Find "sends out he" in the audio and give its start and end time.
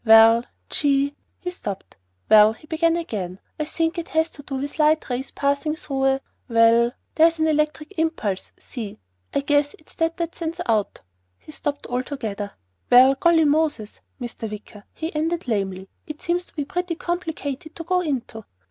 10.33-11.51